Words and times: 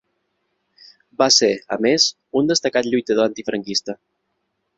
Va 1.21 1.27
ser, 1.35 1.49
a 1.75 1.79
més, 1.87 2.07
un 2.41 2.49
destacat 2.53 2.91
lluitador 2.95 3.29
antifranquista. 3.33 3.99